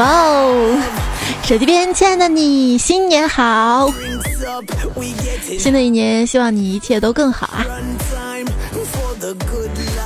[0.00, 0.80] 哇哦！
[1.42, 3.92] 手机边，亲爱的你，新年好！
[5.58, 7.66] 新的一年，希望你一切都更好啊！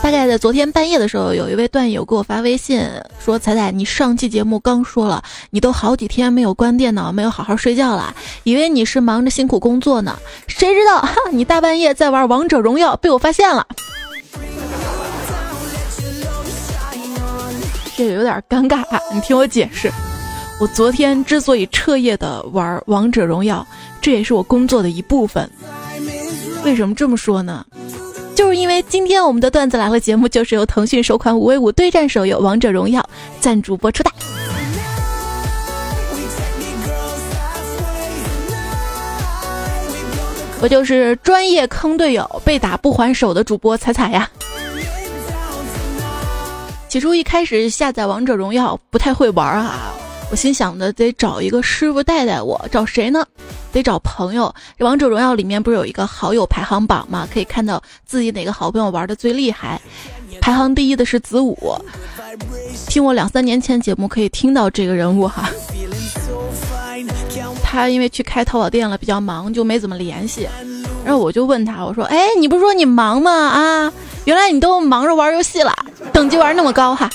[0.02, 2.84] 大概在昨天半夜的时候，有一位段友给我发微信
[3.24, 10.18] 说：“彩彩，你上期节目刚说了，你都好几天没有关电脑，没有好好睡觉了，以为你是忙着辛苦工作呢，
[10.48, 13.64] 谁知道哈，你大半夜在玩王者荣耀，被我发现了。”
[17.96, 18.84] 这个有点尴尬！
[19.12, 19.90] 你听我解释，
[20.60, 23.64] 我昨天之所以彻夜的玩王者荣耀，
[24.00, 25.48] 这也是我工作的一部分。
[26.64, 27.64] 为什么这么说呢？
[28.34, 33.00] 就是因为今天我们的段子来了节目，就是由腾讯首款五 v 五对战手游《王者荣耀》
[33.40, 34.10] 赞助播出的。
[40.60, 44.28] 我就是专业坑队友、被打不还手的主播彩彩呀。
[46.94, 49.92] 起初一开始下载王者荣耀不太会玩啊，
[50.30, 53.26] 我心想的得找一个师傅带带我，找谁呢？
[53.72, 54.54] 得找朋友。
[54.78, 57.28] 王者荣耀里面不是有一个好友排行榜吗？
[57.34, 59.82] 可以看到自己哪个好朋友玩的最厉害，
[60.40, 61.58] 排行第一的是子午。
[62.86, 65.50] 听我两三年前节目可以听到这个人物哈。
[67.60, 70.48] 他因为去开淘宝店了，比较忙，就没怎么联系。
[71.04, 73.30] 然后我就问他，我说：“哎，你不是说你忙吗？
[73.30, 73.92] 啊，
[74.24, 75.74] 原来你都忙着玩游戏了，
[76.12, 77.10] 等级玩那么高哈。”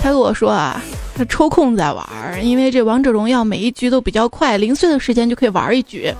[0.00, 0.80] 他跟我说啊，
[1.14, 2.06] 他抽空在玩，
[2.42, 6.12] 因为这王者荣耀每一局都比较快，零碎的时间就可以玩一局。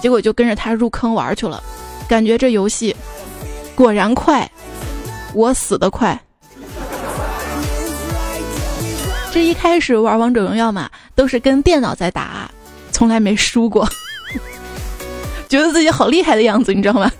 [0.00, 1.62] 结果就跟着他入坑玩去了，
[2.08, 2.96] 感觉这游戏
[3.74, 4.50] 果然快，
[5.34, 6.18] 我死的快。
[9.32, 12.50] 这一开始玩王者荣耀嘛，都是跟电脑在打。
[13.02, 13.84] 从来没输过，
[15.50, 17.10] 觉得自己好厉害的样子，你知道吗？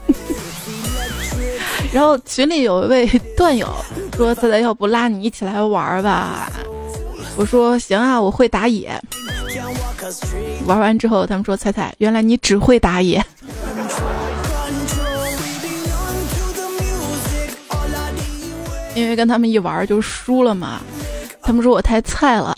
[1.92, 3.04] 然后群里有一位
[3.36, 3.68] 段友
[4.16, 6.48] 说：“仔仔，要不拉你一起来玩吧？”
[7.34, 8.96] 我说：“行啊，我会打野。”
[10.66, 13.20] 玩完之后，他们说：“彩彩，原来你只会打野。”
[18.94, 20.80] 因为跟他们一玩就输了嘛，
[21.42, 22.56] 他们说我太菜了。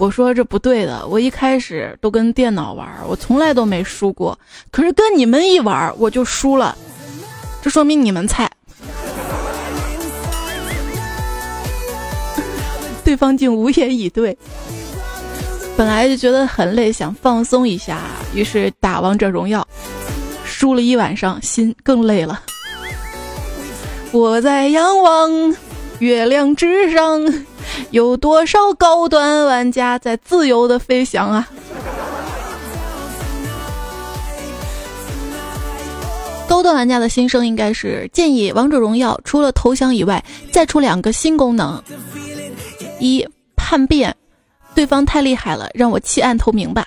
[0.00, 4.36] 我说这不对的，我一开始都跟电脑玩，我从来都没输过。
[4.70, 6.74] 可是跟你们一玩，我就输了，
[7.60, 8.50] 这说明你们菜。
[13.04, 14.34] 对方竟无言以对。
[15.76, 17.98] 本来就觉得很累，想放松一下，
[18.34, 19.68] 于是打王者荣耀，
[20.46, 22.42] 输了一晚上，心更累了。
[24.12, 25.54] 我在仰望
[25.98, 27.22] 月亮之上。
[27.90, 31.48] 有多少高端玩家在自由的飞翔啊？
[36.48, 41.82] 高端玩家的心声应该是建议王者荣耀除了投降以外，再出两个新功能：
[42.98, 43.26] 一
[43.56, 44.14] 叛变，
[44.74, 46.84] 对方太厉害了，让我弃暗投明吧；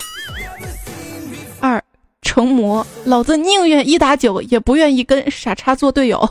[1.60, 1.82] 二
[2.22, 6.30] 成魔，老子宁愿一打九，也不愿意跟傻叉做队友。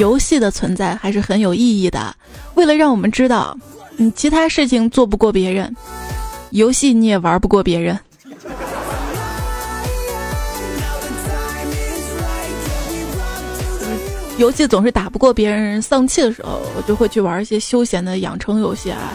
[0.00, 2.16] 游戏的存在还是很有意义的。
[2.54, 3.54] 为了让我们知道，
[3.98, 5.76] 你其他事情做不过别人，
[6.52, 7.98] 游戏你也玩不过别人。
[14.38, 19.12] 游戏总是打不过别人，丧气的时候，我就会去玩一些休闲的养成游戏啊。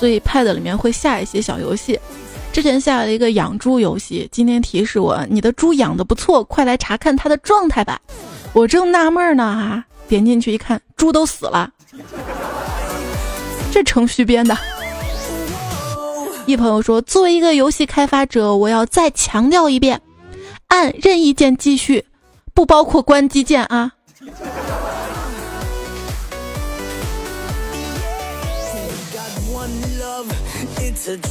[0.00, 2.00] 所以 Pad 里面会下一些小游戏。
[2.54, 8.00] 之前下了一个养猪游戏，今天提示我你的猪养的不错，快来查看它的状态吧。
[8.54, 9.84] 我正纳闷呢哈。
[10.08, 11.70] 点进去一看，猪都死了，
[13.72, 14.56] 这程序编的。
[16.44, 20.00] 一朋友说，作为一个游戏开发者，我要再强调一遍，
[20.68, 22.04] 按任意键继续，
[22.52, 23.92] 不包括关机键啊。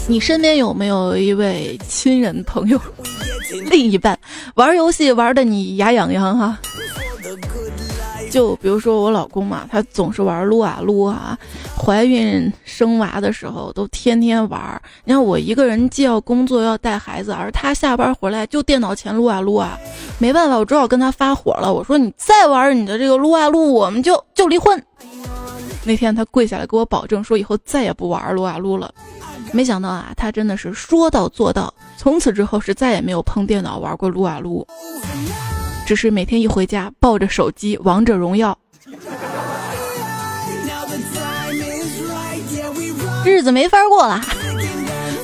[0.08, 2.80] 你身边有没有一位亲人朋友、
[3.70, 4.18] 另一半
[4.56, 6.58] 玩游戏玩的你牙痒痒哈？
[8.32, 11.38] 就比如说我老公嘛，他总是玩撸啊撸啊，
[11.78, 14.82] 怀孕生娃的时候都天天玩。
[15.04, 19.78] 你看我一个人既要工作又要带孩子，而他下班回来就电脑前撸啊撸啊，
[20.18, 21.72] 没办法，我只好跟他发火了。
[21.72, 24.82] 我说你再玩你的这个撸啊撸，我们就就离婚。
[25.84, 28.94] 那天他跪下来给我保证说以后再也不玩撸啊撸了。
[29.52, 34.66] 没想到啊，他真的是说到做到，从此之后是再也没有碰电脑玩过撸啊撸。
[35.92, 38.58] 只是每天一回家抱着手机王者荣耀，
[43.26, 44.22] 日子没法过了。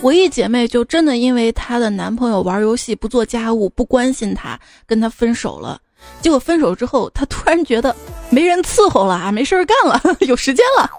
[0.01, 5.79] 我一姐妹就真的因为她的男朋友玩游戏不做家务不关心她，跟她分手了。
[6.19, 7.95] 结果分手之后，她突然觉得
[8.29, 10.91] 没人伺候了啊，没事儿干了， 有时间了，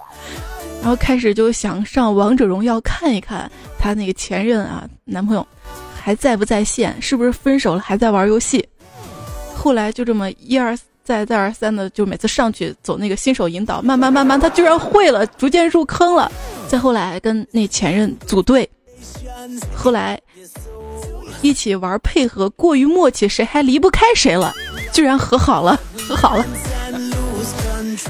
[0.80, 5.46] 然后开始就想上王者荣耀看一看她那个前任啊男朋友
[6.00, 8.66] 还在不在线，是不是分手了还在玩游戏。
[9.68, 10.74] 后来就这么一而
[11.04, 16.32] 再再而三的，就每次上去走那个新手引导，慢慢慢慢他居然会了，逐渐入坑了。
[16.66, 18.66] 再后来跟那前任组队，
[19.76, 20.18] 后来
[21.42, 24.54] 一起玩配合过于默契，谁还离不开谁了，
[24.90, 25.78] 居然和好了，
[26.08, 26.46] 和好了。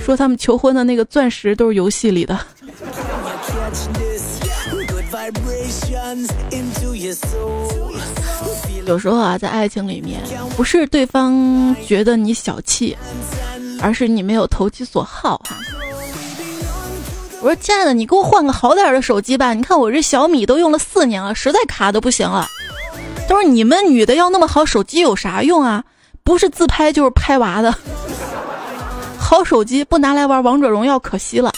[0.04, 2.38] 说他们求婚的那个钻石都是游戏里的。
[8.86, 10.20] 有时候啊，在爱情里面，
[10.56, 12.96] 不是对方觉得你小气，
[13.80, 15.56] 而是你没有投其所好哈。
[17.40, 19.52] 我说亲爱的，你给我换个好点的手机吧。
[19.54, 22.48] 你看我这小米都用了四年了，实在卡的不行了。
[23.28, 25.84] 他说你们女的要那么好手机有啥用啊？
[26.24, 27.74] 不是自拍就是拍娃的。
[29.18, 31.52] 好手机不拿来玩王者荣耀可惜了。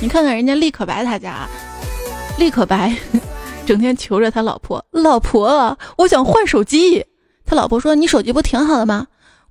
[0.00, 1.48] 你看看人家立可白他家，
[2.38, 2.94] 立可白
[3.66, 7.04] 整天求着他老婆，老婆我想换手机。
[7.44, 9.06] 他老婆说你手机不挺好的吗？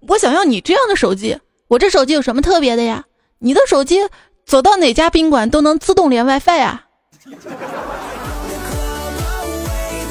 [0.08, 1.38] 我想要你这样的手机。
[1.68, 3.04] 我这手机有什么特别的呀？
[3.40, 3.98] 你的手机
[4.46, 6.86] 走到哪家宾馆都能自动连 WiFi 啊？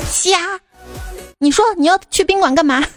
[0.04, 0.60] 瞎！
[1.38, 2.84] 你说你要去宾馆干嘛？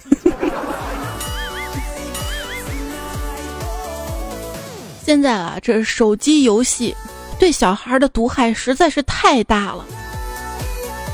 [5.05, 6.95] 现在啊，这手机游戏
[7.39, 9.85] 对小孩的毒害实在是太大了。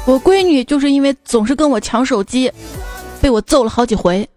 [0.05, 2.51] 我闺女就是因为总是跟我抢手机，
[3.21, 4.27] 被我揍了好几回。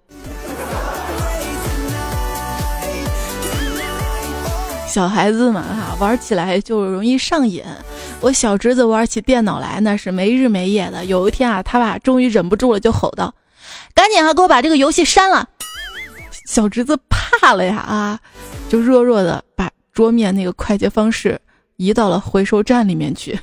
[4.86, 7.62] 小孩子嘛，哈，玩起来就容易上瘾。
[8.20, 11.04] 我小侄子玩起电脑来那是没日没夜的。
[11.04, 13.32] 有一天啊，他爸终于忍不住了，就吼道
[13.94, 15.48] ：“赶紧啊，给我把这个游戏删了！”
[16.48, 18.18] 小侄子怕了呀，啊，
[18.68, 21.38] 就弱弱的把桌面那个快捷方式
[21.78, 23.38] 移到了回收站里面去。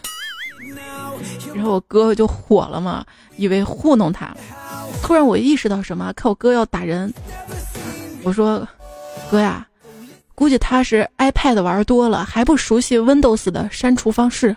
[1.55, 3.03] 然后我哥哥就火了嘛，
[3.37, 4.35] 以为糊弄他。
[5.01, 7.11] 突然我意识到什么，看我哥要打人，
[8.23, 8.67] 我说
[9.31, 9.65] ：“哥呀。”
[10.35, 14.53] 估计他是 iPad 玩多了，还不熟悉 Windows 的删除方式。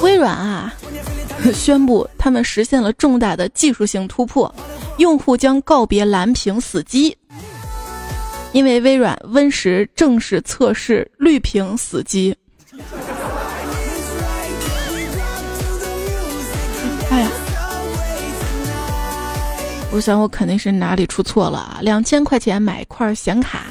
[0.00, 0.72] 微软啊，
[1.52, 4.54] 宣布他们实现了重大的技术性突破，
[4.98, 7.16] 用户将告别蓝屏死机。
[8.54, 12.36] 因为微软 Win 十正式测试绿屏死机。
[17.10, 17.28] 哎呀！
[19.90, 21.78] 我想我肯定是哪里出错了啊！
[21.82, 23.64] 两千块钱买一块显卡，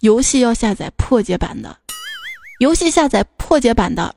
[0.00, 1.74] 游戏要下载破解版的，
[2.60, 4.14] 游戏下载破解版的，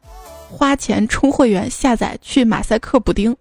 [0.49, 3.33] 花钱充会员下载去马赛克补丁。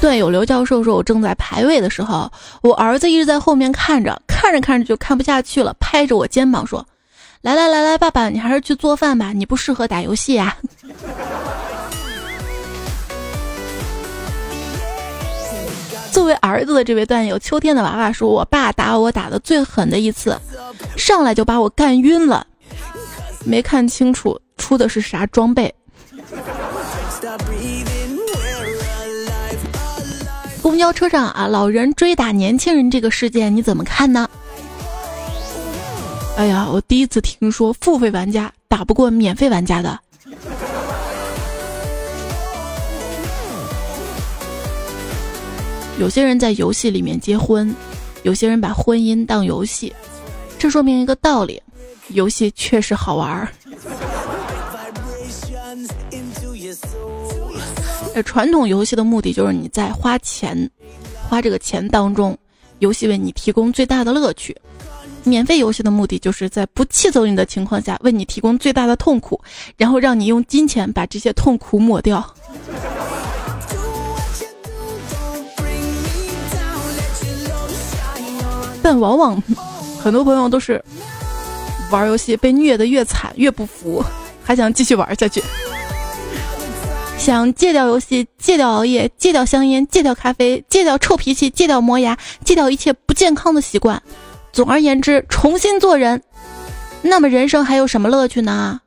[0.00, 2.30] 段友刘教授说：“我正在排位的时候，
[2.62, 6.84] 我儿子一直在后面看着，看着看着就看不下去了，拍着我肩膀说。”
[7.42, 10.56] 来来来来，爸爸，你还是去做饭吧，你不适合打游戏呀。
[16.12, 20.38] 作为儿子的这位段友，秋天的娃娃说：“我爸打我打的最狠的一次，
[20.96, 22.46] 上来就把我干晕了，
[23.44, 25.72] 没看清楚出的是啥装备。”
[30.80, 34.26] 交车上啊，老人追打年轻人这个事件你怎么看呢？
[36.38, 40.00] 哎呀，我第一次听说付费玩家打不过免费玩家的。
[45.98, 47.76] 有些人在游戏里面结婚，
[48.22, 49.94] 有些人把婚姻当游戏，
[50.58, 51.62] 这说明一个道理：
[52.08, 53.48] 游戏确实好玩儿。
[58.24, 60.70] 传统游戏的目的就是你在花钱，
[61.28, 62.36] 花这个钱当中，
[62.80, 64.56] 游戏为你提供最大的乐趣。
[65.22, 69.40] 免费游戏的目的就是在不气走你的情况下，为你提供最大的痛苦，
[69.76, 72.24] 然后让你用金钱把这些痛苦抹掉。
[78.82, 79.42] 但往往
[80.02, 80.82] 很多朋友都是
[81.90, 84.02] 玩游戏被虐的越惨越不服，
[84.42, 85.42] 还想继续玩下去，
[87.20, 94.02] 想戒掉游戏、戒掉熬夜、戒掉香烟、戒掉咖啡、戒掉臭脾气、戒掉磨牙、戒掉一切不健康的习惯。
[94.52, 96.22] 总而言之，重新做人，
[97.02, 98.80] 那么人生还有什么乐趣呢？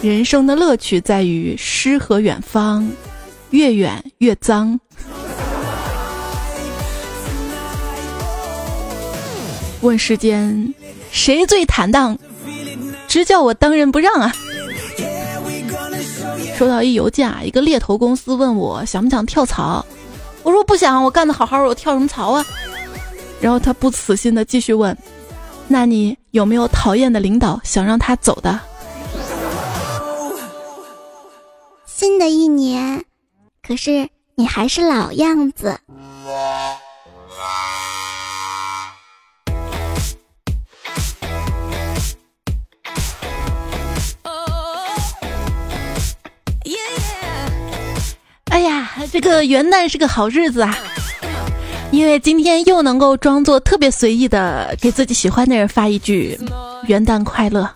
[0.00, 2.90] 人生的乐趣在于诗和远方，
[3.50, 4.80] 越远越脏。
[9.82, 10.74] 问世间
[11.12, 12.18] 谁最坦荡，
[13.06, 14.34] 直叫我当仁不让啊！
[16.60, 19.82] 收到一邮件啊，一个猎头公司问我想不想跳槽，
[20.42, 22.44] 我说不想，我干的好好的，我跳什么槽啊？
[23.40, 24.94] 然后他不死心的继续问，
[25.68, 28.60] 那你有没有讨厌的领导想让他走的？
[31.86, 33.02] 新的一年，
[33.66, 35.80] 可是你还是老样子。
[49.06, 50.76] 这个元旦是个好日子啊，
[51.90, 56.38] 因为今天又能够装作特别随意的给自己喜欢的人发一句
[56.86, 57.68] “元旦快乐”。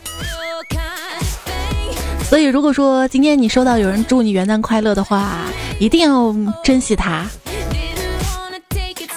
[2.29, 5.41] 所以，如果说今天你收到有人祝你元旦快乐的话，
[5.79, 7.27] 一定要珍惜他。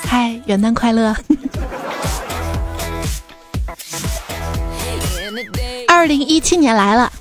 [0.04, 1.16] 嗨，元旦快乐！
[5.88, 7.12] 二零一七年来了。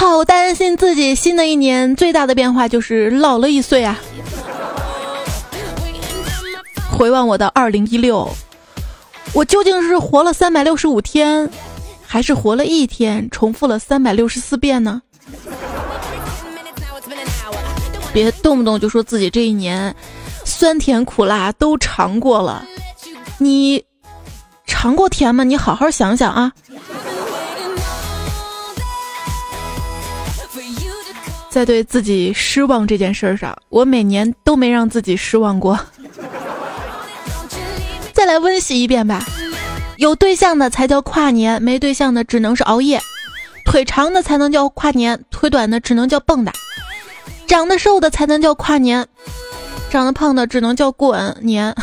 [0.00, 4.00] 好担心自己新的一年最大的变化就是老了一岁啊！
[6.90, 8.26] 回望我的二零一六，
[9.34, 11.50] 我究竟是活了三百六十五天，
[12.06, 15.02] 还是活了一天，重复了三百六十四遍呢？
[18.10, 19.94] 别动不动就说自己这一年
[20.46, 22.64] 酸甜苦辣都尝过了，
[23.36, 23.84] 你
[24.66, 25.44] 尝过甜吗？
[25.44, 26.50] 你好好想想啊！
[31.50, 35.78] 在对自己失望这件事上，我每年都没让自己失望过。
[38.14, 39.26] 再来温习一遍吧，
[39.96, 43.00] 有对象的才叫跨年，没对象的只能是熬夜。
[43.64, 46.52] 腿长的才能叫跨年，腿短的只能叫蹦跶。
[47.48, 49.04] 长得瘦的才能叫跨年，
[49.90, 51.74] 长得胖的只能叫过年。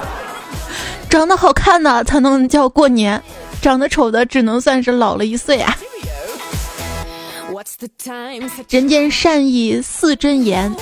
[1.08, 3.22] 长得好看的才能叫过年，
[3.62, 5.74] 长得丑的只能算是老了一岁啊。
[8.68, 10.74] 人间善意似真言，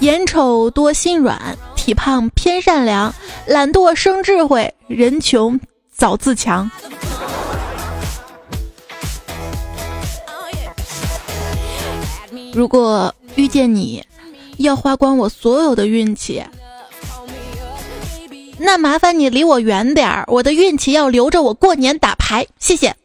[0.00, 1.38] 眼丑多心软，
[1.76, 3.14] 体胖偏善良，
[3.46, 5.60] 懒惰生智慧，人穷
[5.92, 6.70] 早自强。
[12.52, 14.02] 如果遇见你，
[14.56, 16.42] 要花光我所有的运气，
[18.58, 22.96] 那麻烦你离我远点儿，我的运气要留着我过年打牌，谢谢。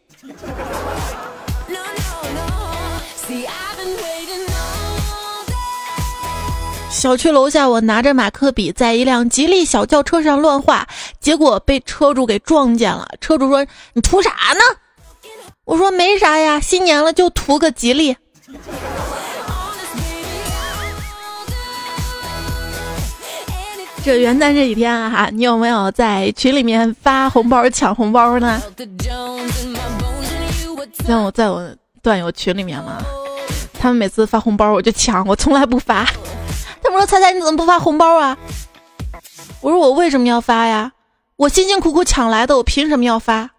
[7.01, 10.88] 小区楼下，我拿着马克笔在一辆吉利小轿车上乱画，
[11.20, 13.10] 结果被车主给撞见了。
[13.20, 14.60] 车主说：“你图啥呢？”
[15.65, 18.15] 我说：“没啥呀，新年了就图个吉利。”
[24.05, 28.62] 这元旦这几天啊，你有没有在群里面发红包抢红包呢？
[31.08, 31.67] 像我在我
[32.03, 33.01] 段友群里面嘛，
[33.74, 36.08] 他们每次发红包我就抢，我从来不发。
[36.84, 38.38] 他们说：“猜猜你怎么不发红包啊？”
[39.62, 40.92] 我说：“我为什么要发呀？
[41.36, 43.50] 我辛辛苦苦抢来的，我凭什么要发？”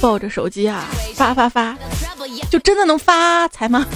[0.00, 1.74] 抱着手机啊，发发发，
[2.50, 3.86] 就真的能发财吗？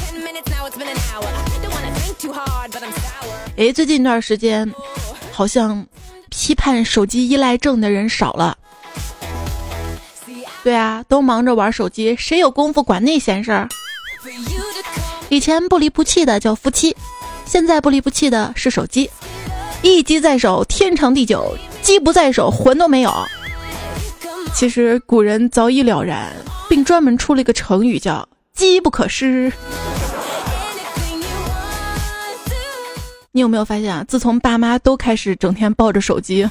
[3.58, 4.72] 哎，最近一段时间，
[5.32, 5.86] 好像。
[6.30, 8.56] 批判手机依赖症的人少了，
[10.62, 13.68] 对啊，都忙着玩手机，谁有功夫管那闲事儿？
[15.28, 16.96] 以前不离不弃的叫夫妻，
[17.44, 19.10] 现在不离不弃的是手机。
[19.82, 23.12] 一机在手，天长地久；机不在手，魂都没有。
[24.54, 26.32] 其实古人早已了然，
[26.68, 29.52] 并专门出了一个成语叫“机不可失”。
[33.38, 34.04] 你有没有发现啊？
[34.08, 36.44] 自从爸妈都开始整天抱着手机，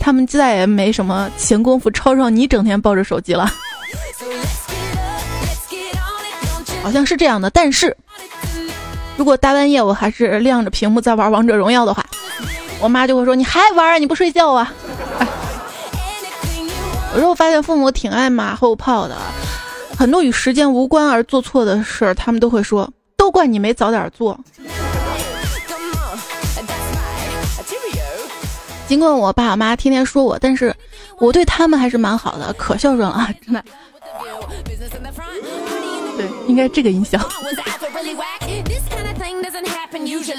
[0.00, 3.52] 他们再也没什么闲工夫吵吵你整天抱着手机了。
[6.82, 7.94] 好像是这样的，但是
[9.18, 12.06] 如果大半夜我还是亮着屏幕在玩王者荣耀的话，
[12.80, 13.98] 我妈就会说：“你还玩啊？
[13.98, 14.72] 你不睡觉啊？”
[17.12, 19.14] 有时候发现父母挺爱马后炮的，
[19.98, 24.40] 很多与时间无关而做错的事儿，他们都会说：“都怪你没早点做。”
[28.90, 30.74] 尽管我爸我妈天天说我，但是
[31.20, 33.62] 我对他们还是蛮好的，可孝顺了，真的。
[36.16, 37.24] 对，应该这个音响。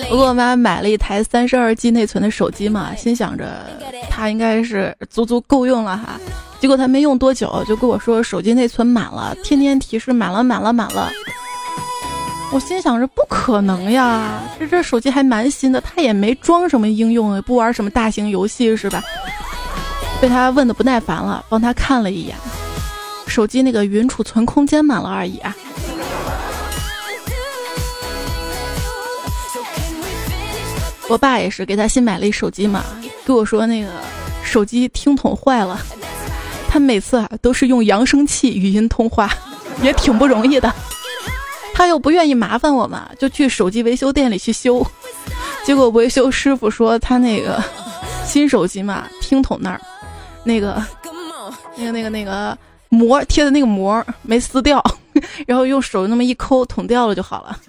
[0.10, 3.65] 我给我妈买了一台三十二 G 内存的手机嘛，心想着
[4.10, 6.20] 它应该是足足够用了哈。
[6.60, 11.10] 结果他没用多久就跟我说手机内存满了，天天提示满了满了满了。
[12.53, 19.01] 我心想着不可能呀，这这手机还蛮新的，他也没装什么应用，也不玩什么大型游戏是吧？
[20.20, 22.36] 被他问的不耐烦了，帮他看了一眼，
[23.25, 25.55] 手机那个云储存空间满了而已啊。
[31.08, 32.84] 我爸也是给他新买了一手机嘛，
[33.25, 33.89] 跟我说那个
[34.43, 35.79] 手机听筒坏了，
[36.70, 39.34] 他每次啊都是用扬声器语音通话，
[39.81, 40.74] 也挺不容易的。
[41.74, 44.86] 他又不愿意麻烦我嘛，就去手机维修店里去修。
[45.66, 47.63] 结果维修师傅说他那个
[48.25, 49.82] 新手机嘛，听筒那儿
[50.44, 50.84] 那个
[51.78, 52.58] 那个那个那个
[52.90, 54.84] 膜贴的那个膜没撕掉，
[55.48, 57.60] 然后用手那么一抠，捅掉了就好了。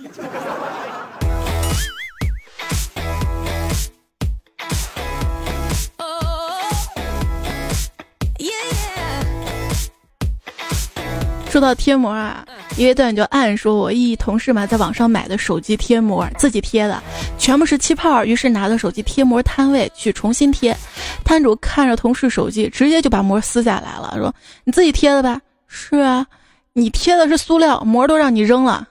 [11.51, 12.43] 说到贴膜啊，
[12.77, 17.03] 一位段友就暗说我一同事嘛，在网上买的手机贴膜，自己贴的，
[17.39, 18.25] 全部是气泡。
[18.25, 20.77] 于是拿到手机贴膜摊位去重新贴，
[21.25, 26.27] 摊主看着同事手机，直接就把膜撕下来了，说：“你自己贴的吧？”“是啊，
[26.73, 28.87] 你贴的是塑料膜，都让你扔了。”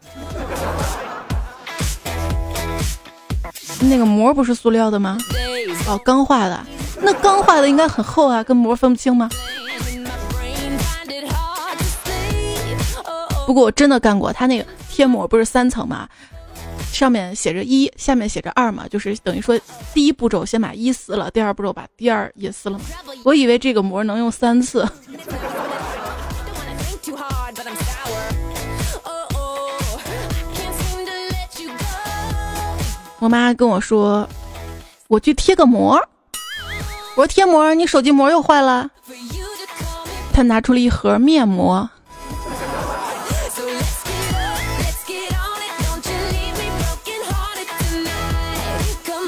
[3.81, 5.17] 那个膜不是塑料的吗？
[5.87, 6.63] 哦，钢化的，
[7.01, 9.27] 那钢化的应该很厚啊，跟膜分不清吗？
[13.51, 16.07] 不过我真的干过，它那个贴膜不是三层嘛，
[16.93, 19.59] 上面写着一，下面写着二嘛，就是等于说
[19.93, 22.85] 第一步骤先把一撕了，第二步骤把第二也撕了嘛。
[23.25, 24.87] 我以为这个膜能用三次。
[33.19, 34.25] 我妈跟我说，
[35.09, 36.01] 我去贴个膜。
[37.17, 38.89] 我说贴膜，你手机膜又坏了。
[40.31, 41.89] 她拿出了一盒面膜。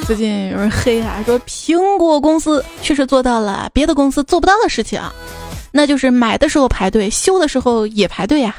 [0.05, 5.01] 最近有人黑啊，说苹果公司确实做到了别的公司做不到的事情，
[5.71, 8.53] 那就是买的时候排队，修的时候也排队呀。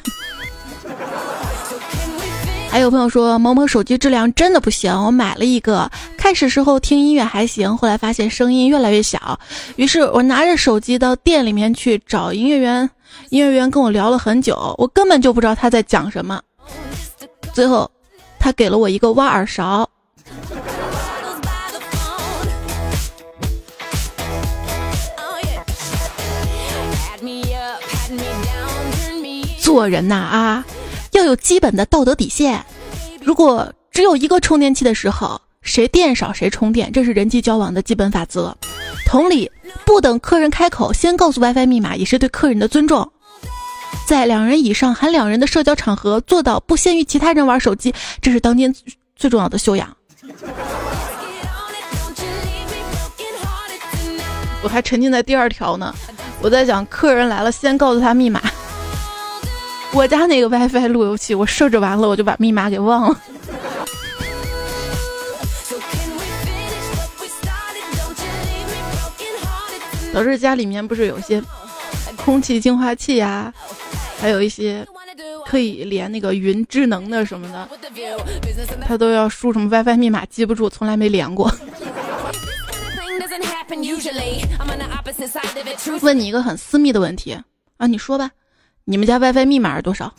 [2.71, 9.39] 还有朋友说某某手机质量真的不行，我买了一个，开始时候听音乐还行，后来发现声音越来越小，
[9.77, 12.89] 于是我拿着手机到店里面去找营业员，
[13.29, 16.41] 营业员跟我聊了很久，我根本就不知道他在讲什么，
[17.53, 17.89] 最后
[18.41, 19.87] 他给了我一个挖耳勺。
[29.75, 30.65] 做人呐啊，
[31.11, 32.65] 要有基本的道德底线。
[33.21, 38.57] 如果只有一个充电器的时候，谁电少谁充电，这是人际交往的基本法则。
[39.05, 39.51] 同理，
[39.85, 43.11] 不等客人开口先告诉 WiFi 密码，也是对客人的尊重。
[44.07, 48.73] 在两人以上含两人的社交场合，做到不先于其他人玩手机，这是当今
[49.17, 49.97] 最重要的修养。
[54.63, 55.93] 我还沉浸在第二条呢，
[56.41, 58.41] 我在讲客人来了先告诉他密码。
[59.95, 63.21] 我家那个 WiFi 路由器，我设置完了，我就把密码给忘了。
[70.13, 71.43] 导致家里面不是有些
[72.17, 73.53] 空气净化器呀，
[74.21, 74.87] 还有一些
[75.47, 77.69] 可以连那个云智能的什么的，
[78.87, 81.53] 他都要输什么 WiFi 密码，记不住，从来没连过。
[86.01, 87.37] 问你一个很私密的问题
[87.77, 88.31] 啊，你说吧。
[88.87, 90.13] 你们家 WiFi 密码是多少？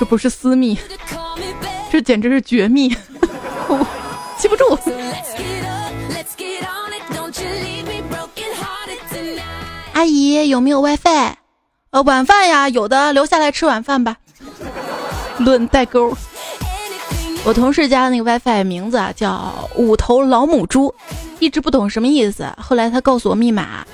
[0.00, 0.76] 这不是私密，
[1.92, 2.88] 这简直是绝密，
[4.36, 4.76] 记不住。
[9.92, 11.34] 阿姨有没有 WiFi？
[11.90, 14.16] 呃，晚饭呀，有的，留下来吃晚饭吧。
[15.38, 16.12] 论代沟。
[17.44, 20.92] 我同事家的那个 WiFi 名字啊叫五头老母猪，
[21.38, 22.52] 一直不懂什么意思。
[22.58, 23.86] 后来他告诉我密码。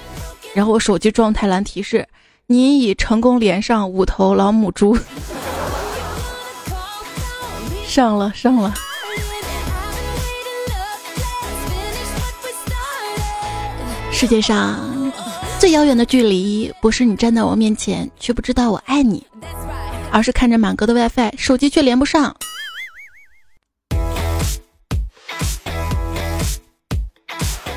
[0.55, 2.07] 然后我手机状态栏提示
[2.47, 4.97] ：“您已成功连上五头老母猪。
[7.87, 8.75] ”上了上了。
[14.11, 14.81] 世界上
[15.61, 19.25] 最遥远的距离，不是你站在我面前却不知道我爱你，
[20.11, 22.35] 而是看着满格的 WiFi，手机却连不上。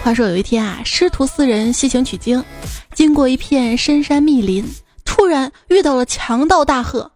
[0.04, 2.44] 话说有一天啊，师徒四人西行取经，
[2.96, 4.66] 经过一片深山密林，
[5.06, 7.12] 突突然遇到了强盗大喝：“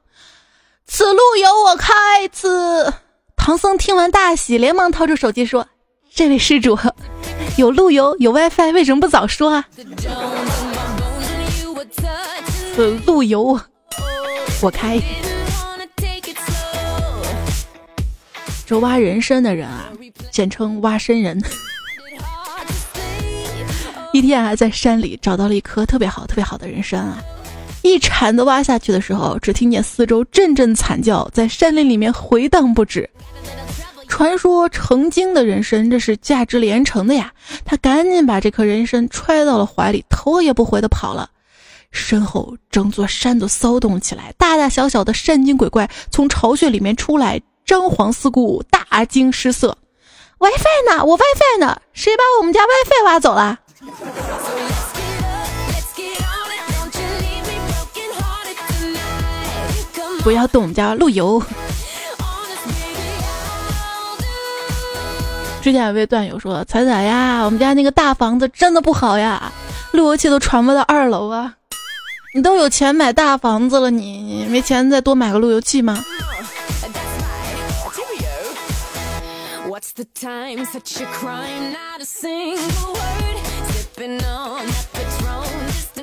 [0.85, 1.91] 此路由我开！”
[2.31, 2.93] 此
[3.35, 5.67] 唐僧听完大喜，连忙掏出手机说
[6.13, 6.77] ：“这位施主，
[7.57, 9.65] 有路由，有 WiFi，为什么不早说啊？”
[12.75, 13.59] 此路由
[14.61, 15.01] 我开。
[18.67, 19.89] 这挖人参的人啊，
[20.31, 21.41] 简称挖参人。
[24.15, 27.21] 一天啊，在山里找到了一颗特别好、特别好的人参啊，
[27.81, 33.09] 一铲子挖下去的时候，只听见四周阵阵惨叫，在山林里面回荡不止。
[34.07, 37.33] 传说成精的人参，这是价值连城的呀！
[37.65, 41.29] 他赶紧把这颗人参揣到了怀里，头也不回的跑了。
[41.91, 47.41] 身后整座山都骚动起来，大大小小的山精鬼怪从巢穴里面出来。
[47.65, 49.77] 张皇四顾大惊失色
[50.37, 51.03] ，WiFi 呢？
[51.03, 51.81] 我 WiFi 呢？
[51.91, 53.59] 谁把我们家 WiFi 挖走了？
[60.23, 61.41] 不要动我们家路由。
[65.61, 69.51] 之前有位段友说：“彩彩呀，我们家那个大房子真的不好呀，
[69.93, 71.53] 路由器都传不到二楼啊！
[72.35, 76.03] 你都有钱买大房子了，你没钱再多买个路由器吗？”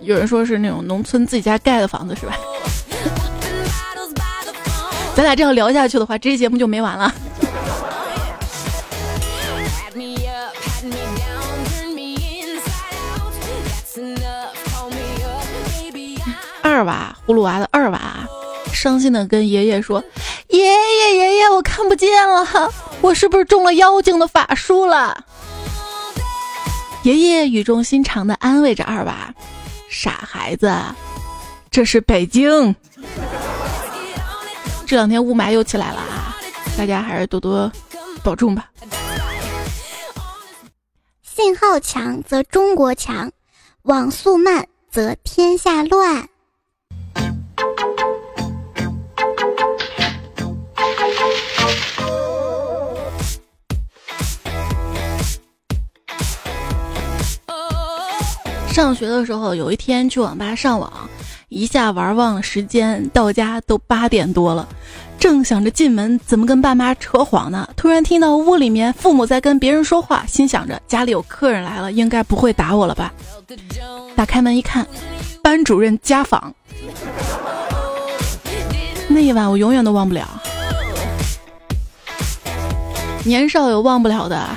[0.01, 2.35] 有人说是那种农村自己家盖的房子是吧？
[5.15, 7.13] 咱俩这样聊下去的话，这期节目就没完了。
[16.63, 18.01] 二娃，葫芦娃的二娃，
[18.73, 20.03] 伤心的跟爷爷说
[20.49, 25.25] ：“爷爷，爷爷，我看不见了。”我是不是中了妖精的法术了？
[27.03, 29.35] 爷爷语重心长地安慰着二娃
[29.91, 30.73] ：“傻孩子，
[31.69, 32.75] 这是北京，
[34.87, 36.37] 这两天雾霾又起来了啊，
[36.79, 37.71] 大家还是多多
[38.23, 38.71] 保重吧。”
[41.25, 43.33] 信号强则中国强，
[43.83, 46.29] 网速慢则天下乱。
[58.73, 60.91] 上学的时候，有一天去网吧上网，
[61.51, 64.67] 一下玩忘了时间，到家都八点多了。
[65.19, 73.13] 正想着进门怎么跟爸妈扯谎呢，突然听到屋里面父母在跟别人说话，心想着家里有客人来了，应该不会打我了吧？
[74.17, 74.87] 打开门一看，
[75.43, 76.55] 班主任家访。
[79.07, 80.27] 那一晚我永远都忘不了。
[83.23, 84.49] 年少有忘不了的，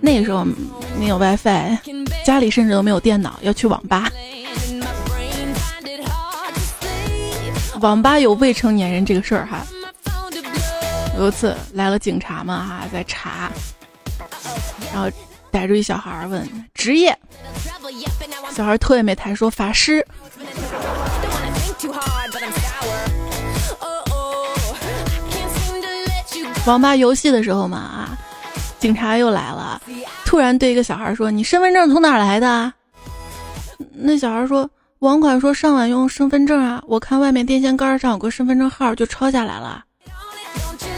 [0.00, 0.46] 那时候
[0.98, 1.78] 没有 WiFi。
[2.24, 4.10] 家里甚至都没有电脑，要去网吧。
[7.80, 9.66] 网吧有未成年人这个事儿哈。
[11.16, 13.50] 有一次来了警察嘛哈，在查，
[14.92, 15.10] 然后
[15.50, 17.16] 逮住一小孩问职业，
[18.52, 20.06] 小孩头也没抬说法师。
[26.66, 28.07] 网吧游戏的时候嘛啊，
[28.78, 29.80] 警察又来了。
[30.24, 32.72] 突然对一个小孩说：“你身份证从哪来的？”
[33.92, 34.68] 那小孩说
[35.00, 39.84] ：“网管说上网用身份证啊，我看外面电线杆上有个身份证号，就抄下来了。”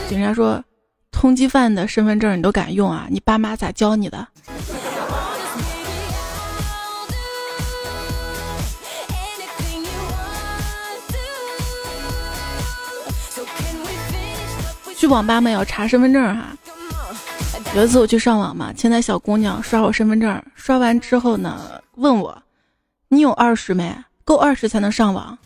[0.07, 0.63] 警察说
[1.11, 3.07] ：“通缉犯的身份证你都敢用啊？
[3.09, 4.27] 你爸妈咋教你的？”
[14.95, 16.55] 去网吧没有查身份证哈？
[17.73, 22.37] 有一次我去上网嘛，前台小姑娘刷我身份证，刷完之后呢，问我
[23.07, 23.95] ：“你有二十没？
[24.25, 25.37] 够二十才能上网。”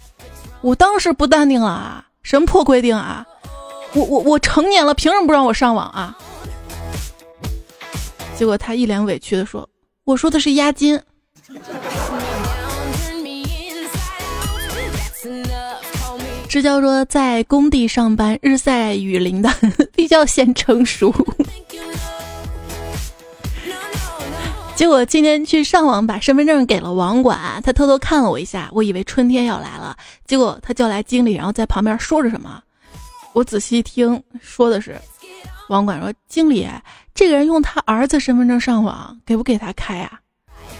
[0.61, 2.03] 我当时不淡定了啊！
[2.23, 3.23] 什么破规定啊！
[3.93, 6.17] 我我我成年了，凭什么不让我上网啊？
[8.35, 9.69] 结果他一脸委屈的说
[10.03, 10.99] ：“我说的是押金。”
[16.55, 19.53] 支教说在工地上班，日晒雨淋的，
[19.93, 21.13] 比较显成熟。
[24.73, 29.97] 结果今天去上网，把身份证给了网管，他偷偷看了我一下，我以为春天要来了。
[30.25, 32.63] 结果他叫来经理，然后在旁边说着什么，
[33.33, 34.95] 我仔细一听，说的是，
[35.67, 36.65] 网管说：“经理，
[37.13, 40.21] 这个人用他儿子身份证上网，给不给他开啊？”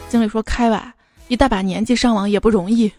[0.07, 0.93] 经理说：“开吧，
[1.27, 2.89] 一大把年纪上网也不容易。”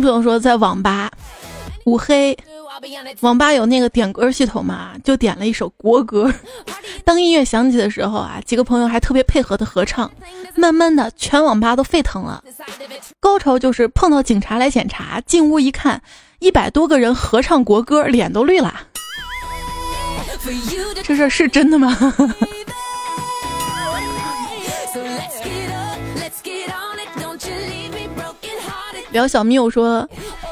[0.00, 1.10] 朋友说在网吧，
[1.86, 2.36] 乌黑
[3.20, 6.32] 网吧有那个点歌系统嘛，就点了一首国歌。
[7.04, 10.10] 当音乐响起的时候啊，几个朋友还特别配合的合唱，
[10.54, 12.42] 慢慢的全网吧都沸腾了。
[13.18, 16.00] 高潮就是碰到警察来检查，进屋一看，
[16.38, 18.74] 一百多个人合唱国歌，脸都绿了。
[21.02, 21.96] 这事是真的吗？
[29.18, 30.08] 聊小缪说，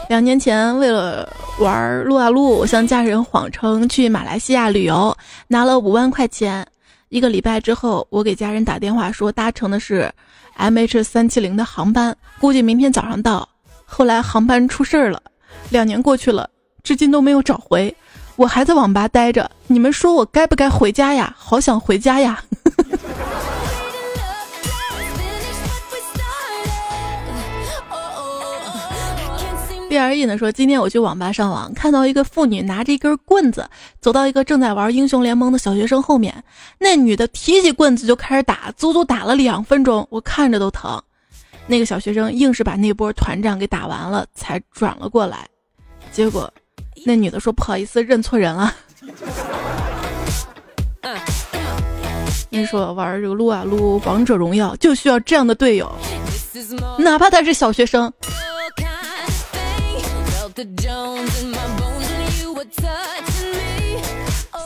[0.09, 6.67] 两年前为了玩撸啊撸，向家人谎称去马来西亚旅游，拿了五万块钱。
[7.09, 10.13] 一个礼拜之后，我给家人打电话说搭乘的是
[10.57, 13.49] M H 三七零的航班，估计明天早上到。
[13.85, 15.23] 后来航班出事儿了，
[15.71, 16.51] 两年过去了，
[16.83, 17.95] 至今都没有找回。
[18.35, 21.33] 我还在网吧待着，你们说我该不该回家呀？
[21.39, 22.43] 好想回家呀
[29.89, 33.69] ！B R E 呢说，今天我去网吧上网，看到一个妇女拿着一根棍子
[34.01, 36.43] 走到一个正在玩英雄联盟的小学生后面，
[36.79, 41.01] 那女的提起棍子就开始打，足足打了两分钟，我看着都疼。
[41.67, 45.47] 那个小学生硬是把那波团战给打完了，才转了过来。
[46.13, 46.53] 结果，
[47.05, 48.75] 那女的说不好意思，认错人了。
[52.49, 55.91] 你说玩这个撸啊撸王者荣耀就需要这样的队友，
[56.99, 58.13] 哪怕他是小学生。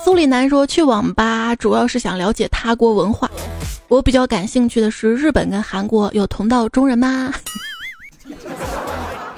[0.05, 3.29] 苏里南说：“去网吧主要是想了解他国文化。
[3.89, 7.33] 我比较感兴趣的是日本跟韩国有同道中人吗？”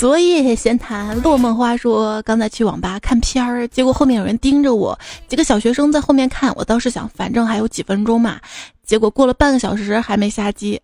[0.00, 6.50] 昨夜闲谈，落梦花说：“刚才去网吧看片儿，结果后面有人盯着我，几个小学生在后面看。
[6.56, 8.40] 我倒是想，反正还有几分钟嘛。
[8.82, 10.80] 结果过了半个小时还没下机。”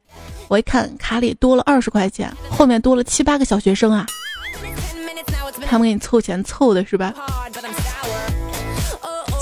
[0.49, 4.05] 我一看卡里多了二十块钱，后面多了七八个小学生啊，
[5.65, 7.15] 他们给你凑钱凑的是吧？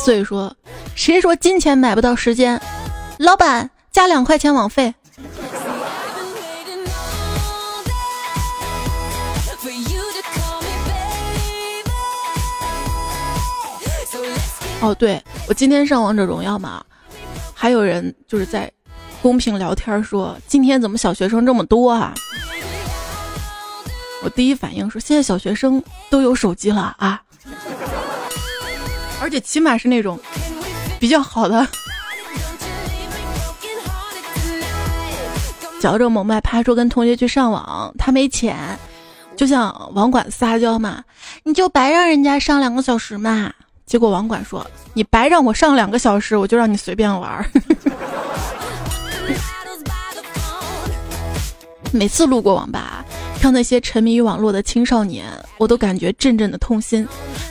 [0.05, 0.55] 所以说，
[0.95, 2.63] 谁说金钱买不到时间？
[3.19, 4.95] 老板加两块钱网费。
[14.85, 16.85] 哦，对我今天上王者荣耀嘛，
[17.55, 18.71] 还有人就是在。
[19.23, 22.13] 公屏聊天说：“今天怎么小学生这么多啊？”
[24.23, 27.23] 我第一反应说：“现在小学生都有手机了啊，
[29.23, 30.21] 而且起码是那种
[31.01, 31.67] 比较好的。”
[35.81, 38.79] 嚼着萌麦趴说：“跟同学去上网，他没钱，
[39.37, 41.03] 就像网管撒娇嘛，
[41.45, 43.51] 你就白让人家上两个小时嘛。”
[43.87, 47.45] 结果网管说：“你白让我上两个小时，我就让你随便玩。”
[51.93, 53.05] 每次路过网吧，
[53.41, 55.27] 看那些沉迷于网络的青少年，
[55.59, 57.07] 我都感觉阵阵的痛心。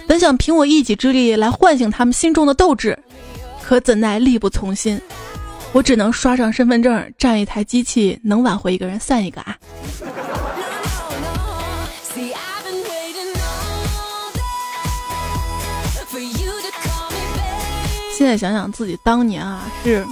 [0.06, 2.98] 本想凭我一己之力来唤醒他们心中的斗志，
[3.62, 5.00] 可怎奈力不从心，
[5.72, 9.58] 我只能刷上身份证，占一台机器，能挽回一个人算一个啊！
[18.24, 20.08] 现在想想自己当年啊，是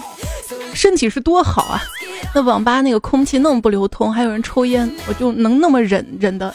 [0.74, 1.82] 身体是多好啊！
[2.36, 6.54] 那网吧那个空气那么不流通，还有人抽烟，我就能那么忍忍的。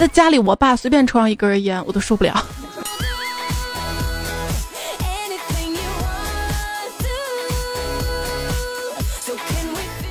[0.00, 2.32] 在家里，我爸随便抽上一根烟，我都受不了。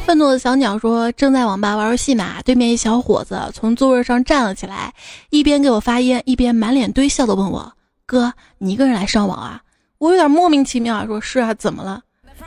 [0.06, 4.94] 愤怒的小鸟说：“正在网吧玩游戏嘛，对面一小伙子从座位上站了起来，
[5.32, 7.74] 一边给我发烟，一边满脸堆笑的问我
[8.06, 9.62] ：‘哥，你一个人来上网啊？’
[10.00, 12.02] 我有点莫名其妙啊，说是啊，怎么了？”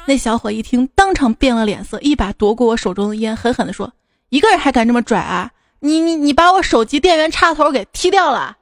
[0.06, 3.92] 那小伙一听，当场变了脸色，一把夺过我手中的烟，狠狠地说
[4.30, 5.50] ：“一个人还敢这么拽啊？
[5.80, 8.56] 你你你把我手机电源插头给踢掉了！”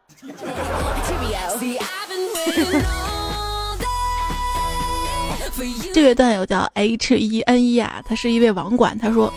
[5.92, 8.96] 这位段友叫 H E N E 啊，他是一位网管。
[8.98, 9.32] 他说：“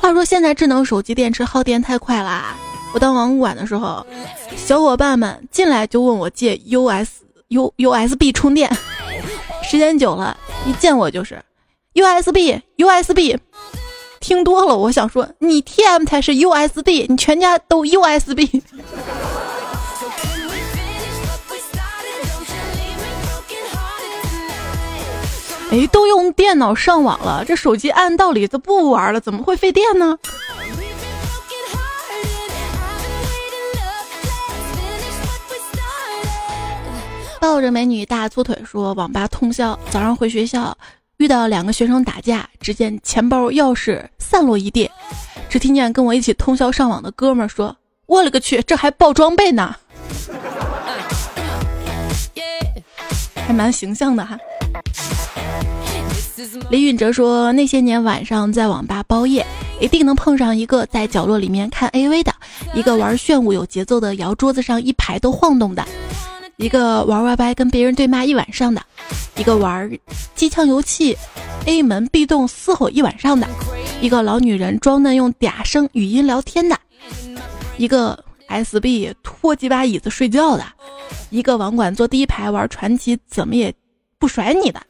[0.00, 2.56] 话说现在智能手机电池耗电太快啦，
[2.94, 4.06] 我当网管的时候，
[4.56, 8.70] 小伙伴们进来就问我借 U S U U S B 充电。”
[9.62, 10.36] 时间久了，
[10.66, 11.40] 一见我就是
[11.94, 13.38] U S B U S B，
[14.20, 18.62] 听多了，我想说你 T M 才是 U S B，你全家都 U S B。
[25.70, 30.18] 哎，都用电脑上网了，这手机按道理都不玩了，怎么会费电呢？
[37.42, 40.78] 抱着美女大粗腿说：“网吧通宵，早上回学校
[41.16, 44.88] 遇到两个学生打架，只见钱包、钥匙散落一地。
[45.48, 47.76] 只听见跟我一起通宵上网的哥们说
[48.06, 49.74] ：‘我勒个去，这还爆装备呢，
[53.44, 54.38] 还蛮形象的哈。
[56.70, 59.44] 李允哲说：“那些年晚上在网吧包夜，
[59.80, 62.32] 一定能碰上一个在角落里面看 AV 的，
[62.72, 65.84] 一个玩炫舞有节奏的摇桌子上一排都晃动的，
[66.62, 68.80] 一个玩 YY 跟别人对骂一晚上的，
[69.36, 69.90] 一个玩
[70.36, 71.18] 机枪游戏
[71.66, 73.48] A 门 B 洞嘶吼一晚上的，
[74.00, 76.78] 一个老女人装嫩用嗲声语音聊天的，
[77.78, 80.64] 一个 SB 拖几把椅子睡觉的，
[81.30, 83.74] 一个网管坐第一排玩传奇怎么也
[84.20, 84.80] 不甩你的。”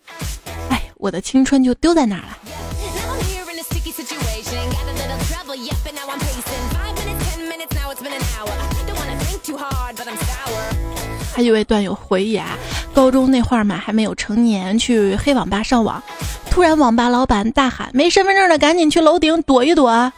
[0.68, 2.38] 哎我的青春就丢在那儿了。
[11.35, 12.59] 还有位段友回忆啊，
[12.92, 16.03] 高中那会儿嘛，还没有成年，去黑网吧上网，
[16.51, 20.12] 突然网吧老板大喊：“没身份证的赶紧去楼顶躲一躲！”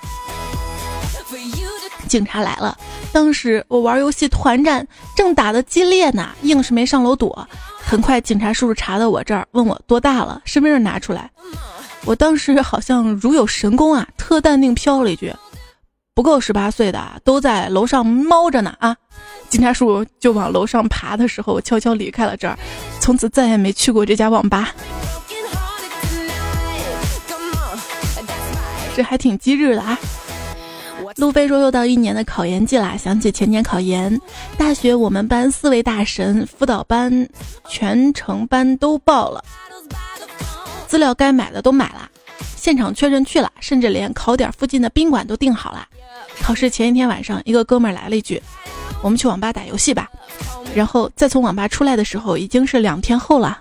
[2.08, 2.76] 警察来了，
[3.12, 7.48] 当时我玩游戏团战正打得激烈呢，硬是没上楼躲。
[7.80, 11.30] 很快，警察叔叔查到我这儿，问我多大了，身份证拿出来。
[12.04, 15.32] 我当时好像如有神功啊，特淡定飘了一句
[16.14, 18.96] ：“不够十八岁的都在楼上猫着呢啊！”
[19.54, 22.58] 警察叔叔就往楼上爬的时候，我悄悄离开了这儿，
[22.98, 24.74] 从此再也没去过这家网吧。
[28.96, 29.96] 这还挺机智的啊！
[31.18, 34.20] 路飞说：“又到一年的考研季啦，想起前年考研，
[34.58, 37.28] 大学我们班四位大神，辅导班、
[37.68, 39.44] 全程班都报了，
[40.88, 42.10] 资料该买的都买了，
[42.56, 45.86] 现场确认去了，甚至连考点附近的宾馆都订好了。
[46.42, 48.42] 考试前一天晚上，一个哥们儿来了一句
[49.04, 50.08] ：‘我们去网吧打游戏吧。’
[50.74, 53.58] 然后再从网吧出来的时候，已经是两天后了。”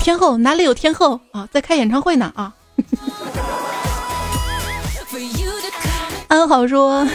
[0.00, 1.46] 天后哪里有天后啊？
[1.52, 2.50] 在开演唱会呢啊！
[6.28, 7.06] 安好说，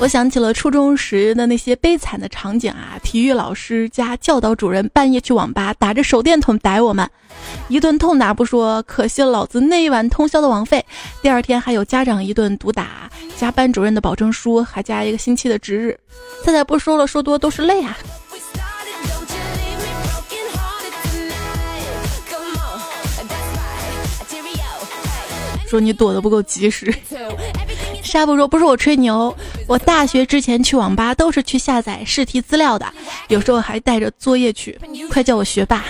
[0.00, 2.94] 我想起了初中时的那些悲惨的场景啊！
[3.02, 7.10] 体育老师加教导主任半夜去网吧打着手电筒逮我们，
[7.66, 10.84] 一顿痛打不说，可惜老子那一晚通宵的网费。
[11.20, 15.98] 第二天还有家长一顿毒打，加班主任的保证书，还加一个星期的值日。
[16.44, 17.98] 再再不说了，说多都是泪啊！
[25.66, 26.94] 说你躲得不够及时。
[28.08, 32.86] 沙布说不是我吹牛，我大学之前去网吧都是去下载试题资料的，
[33.28, 34.80] 有时候还带着作业去。
[35.10, 35.84] 快叫我学霸。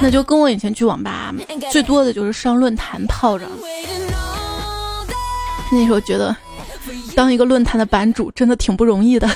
[0.00, 1.34] 那就跟我以前去网吧
[1.72, 3.44] 最多的就是上论坛泡着。
[5.72, 6.34] 那时候觉得
[7.16, 9.28] 当一个论坛的版主真的挺不容易的。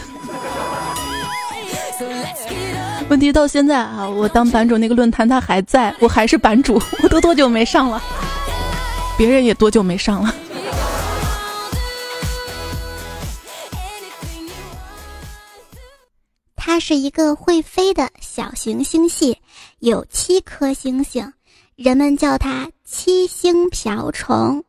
[3.08, 8.00] 问题到现在啊，我当版主那个论坛它还在，我还是版主，我都多久没上了？
[9.18, 10.34] 别人也多久没上了？
[16.68, 19.38] 它是一个会飞的小型星系，
[19.78, 21.32] 有七颗星星，
[21.76, 24.64] 人们叫它七星瓢虫。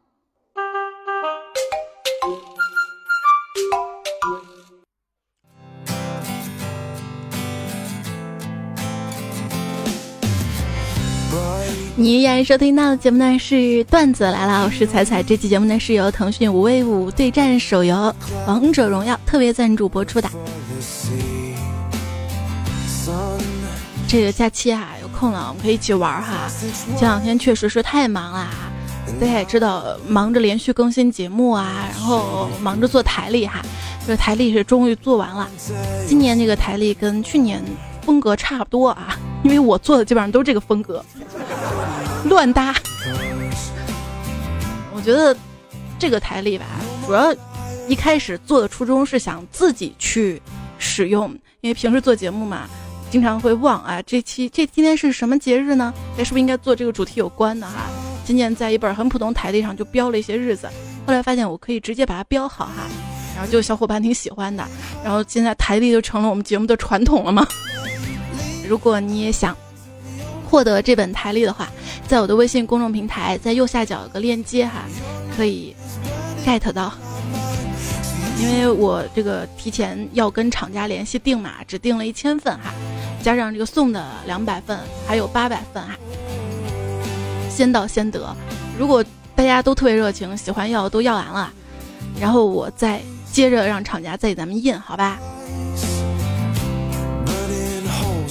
[11.96, 15.24] 你依然收听到的节目呢是段子来了，我是彩彩。
[15.24, 17.96] 这期节目呢是由腾讯五 v 五对战手游
[18.46, 20.30] 《王者荣耀》特别赞助播出的。
[24.08, 26.50] 这个假期啊，有空了我们可以一起玩哈。
[26.98, 28.48] 前两天确实是太忙了，
[29.20, 33.62] 大家也知道，忙着连续更新节目啊，然后忙着做台历哈。
[34.02, 35.50] 这个台历是终于做完了，
[36.08, 37.62] 今年这个台历跟去年
[38.02, 41.04] 风格差不多啊，因为我做的基本上都是这个风格。
[42.24, 42.74] 乱搭，
[44.94, 45.36] 我觉得
[46.00, 46.66] 这个台历吧，
[47.06, 47.36] 主要
[47.90, 50.42] 一开始做的初衷是想自己去
[50.80, 52.70] 使用，因为平时做节目嘛，
[53.10, 54.02] 经常会忘啊。
[54.04, 55.94] 这期这今天是什么节日呢？
[56.18, 57.90] 哎，是不是应该做这个主题有关的哈？
[58.26, 60.70] 今年在一本很普通台历上就标了一些日子，
[61.06, 62.84] 后来发现我可以直接把它标好哈，
[63.36, 64.68] 然后就小伙伴挺喜欢的，
[65.04, 67.48] 然后现在台历就成了我们节目的传统了嘛。
[68.68, 69.56] 如果你也想。
[70.50, 71.68] 获得这本台历的话，
[72.08, 74.86] 在我的微信公众平台，在右下角有个链接哈，
[75.36, 75.76] 可以
[76.46, 76.94] get 到。
[78.40, 82.74] 因为我这个提前要跟厂家联系订嘛，只订了一千份哈，
[83.24, 85.98] 加上这个送的两百份，还有八百份啊，
[87.50, 88.36] 先到先得。
[88.78, 89.04] 如果
[89.36, 91.52] 大家都特别热情，喜欢要都要完了，
[92.20, 93.02] 然后我再
[93.32, 95.20] 接着让厂家再给咱们印，好吧？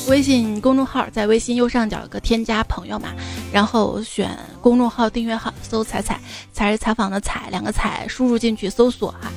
[0.09, 3.09] 微信公众号在微信右上角有个添加朋友嘛，
[3.53, 6.20] 然后选公众号订阅号，搜“彩彩”，
[6.55, 9.32] 才是采访的“采”，两个“彩”，输入进去搜索哈，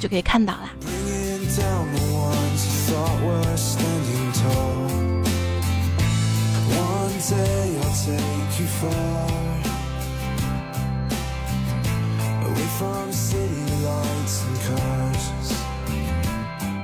[0.00, 0.70] 就可以看到啦。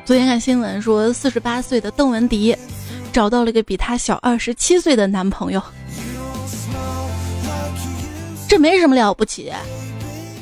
[0.06, 2.56] 昨天看新闻说，四十八岁的邓文迪。
[3.12, 5.60] 找到了一个比他小二十七岁的男朋友，
[8.48, 9.52] 这没什么了不起。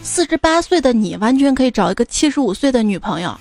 [0.04, 3.36] 四十八岁的你完全可以找一个七十五岁的女朋友。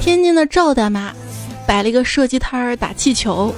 [0.00, 1.12] 天津的赵大妈
[1.66, 3.54] 摆了一个射击摊儿打气球，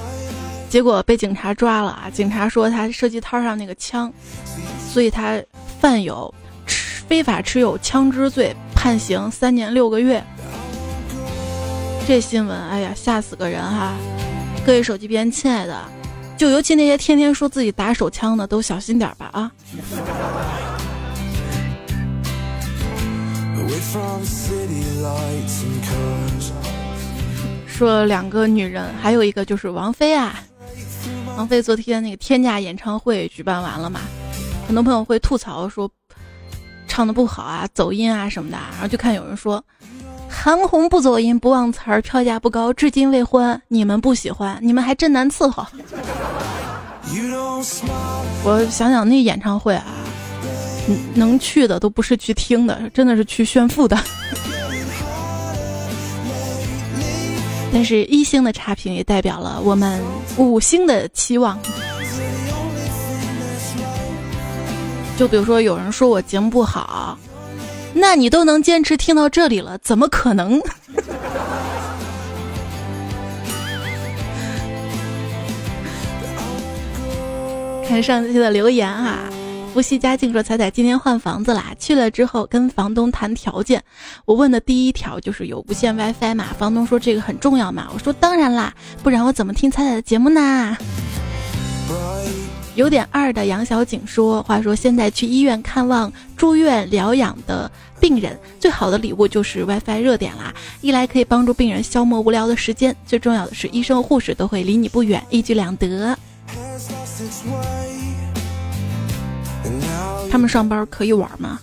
[0.68, 2.10] 结果被警察抓了啊！
[2.12, 4.12] 警察说他射击摊上那个枪，
[4.92, 5.40] 所以他
[5.80, 6.32] 犯有。
[7.08, 10.22] 非法持有枪支罪，判刑三年六个月。
[12.06, 13.94] 这新闻，哎呀，吓死个人哈！
[14.64, 15.76] 各位手机边亲爱的，
[16.36, 19.50] 就尤其那些天天说自己打手枪的，都小心点吧啊！
[27.66, 30.42] 说两个女人，还有一个就是王菲啊。
[31.36, 34.00] 王菲昨天那个天价演唱会举办完了嘛？
[34.66, 35.90] 很多朋友会吐槽说。
[36.92, 39.62] 唱的不好啊，走音啊什么的，然后就看有人说，
[40.28, 43.58] 韩红不走音不忘词儿，票价不高，至今未婚。
[43.68, 45.64] 你们不喜欢，你们还真难伺候。
[48.42, 49.84] 我想想那演唱会啊，
[51.14, 53.96] 能去的都不是去听的，真的是去炫富的。
[57.72, 60.02] 但是一星的差评也代表了我们
[60.36, 61.58] 五星的期望。
[65.16, 67.18] 就比如说，有人说我节目不好，
[67.92, 70.60] 那你都能坚持听到这里了，怎么可能？
[77.86, 79.30] 看上期的留言啊，
[79.72, 83.80] 伏羲家境说：“彩彩今天换房子啦，去了之后跟房东谈条件，
[84.24, 90.76] 我问的第一条就是有无线 WiFi 嘛，房东说这个很重要嘛，我说当然啦，不然我怎么听彩彩的节目呢？”
[92.74, 100.52] 有点二的杨小景说：“话说现在去医院看望住院疗养的病人，最好的礼物就是 WiFi 热点啦。
[100.80, 106.18] 一来可以帮助病人消磨无聊的时间，最重要的是医生护士都会离你不远，一举两得。
[110.30, 111.58] 他们上班可以玩吗？”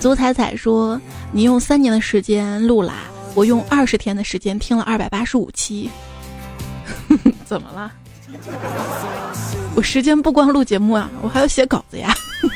[0.00, 1.00] 足彩彩说
[1.32, 2.94] ：“你用三年的时间录啦，
[3.34, 5.90] 我用二十天的时间听了二百八十五期，
[7.44, 7.92] 怎么了？”
[9.74, 12.14] 我时间不光录节目啊，我还要写稿子呀。